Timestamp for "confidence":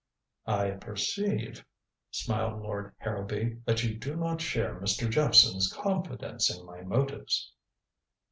5.71-6.49